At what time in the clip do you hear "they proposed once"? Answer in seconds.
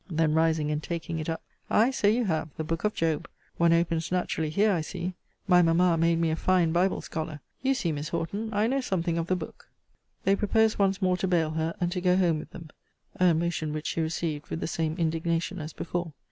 10.23-11.03